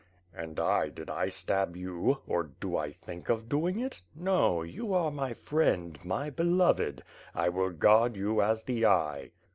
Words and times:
"And 0.33 0.59
I, 0.59 0.89
did 0.89 1.11
I 1.11 1.29
stab 1.29 1.75
you? 1.77 2.23
or 2.25 2.49
do 2.59 2.75
I 2.75 2.91
think 2.91 3.29
of 3.29 3.47
doing 3.47 3.79
it? 3.79 4.01
No, 4.15 4.63
you 4.63 4.95
are 4.95 5.11
my 5.11 5.35
friend, 5.35 6.03
my 6.03 6.31
beloved. 6.31 7.03
I 7.35 7.49
will 7.49 7.69
guard 7.69 8.15
you 8.17 8.41
as 8.41 8.63
the 8.63 8.83
eye." 8.87 9.29